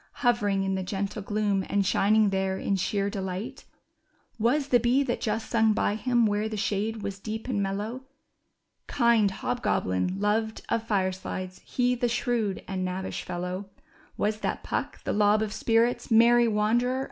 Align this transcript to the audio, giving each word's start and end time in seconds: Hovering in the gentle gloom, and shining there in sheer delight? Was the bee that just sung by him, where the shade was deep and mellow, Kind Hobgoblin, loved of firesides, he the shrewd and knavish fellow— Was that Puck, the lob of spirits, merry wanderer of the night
Hovering 0.25 0.63
in 0.63 0.73
the 0.73 0.81
gentle 0.81 1.21
gloom, 1.21 1.63
and 1.69 1.85
shining 1.85 2.31
there 2.31 2.57
in 2.57 2.75
sheer 2.75 3.07
delight? 3.07 3.65
Was 4.39 4.69
the 4.69 4.79
bee 4.79 5.03
that 5.03 5.21
just 5.21 5.47
sung 5.47 5.73
by 5.73 5.93
him, 5.93 6.25
where 6.25 6.49
the 6.49 6.57
shade 6.57 7.03
was 7.03 7.19
deep 7.19 7.47
and 7.47 7.61
mellow, 7.61 8.05
Kind 8.87 9.29
Hobgoblin, 9.29 10.19
loved 10.19 10.63
of 10.69 10.87
firesides, 10.87 11.59
he 11.59 11.93
the 11.93 12.09
shrewd 12.09 12.63
and 12.67 12.83
knavish 12.83 13.21
fellow— 13.21 13.69
Was 14.17 14.39
that 14.39 14.63
Puck, 14.63 15.03
the 15.03 15.13
lob 15.13 15.43
of 15.43 15.53
spirits, 15.53 16.09
merry 16.09 16.47
wanderer 16.47 16.69
of 16.71 16.79
the 16.79 16.89
night 16.95 16.99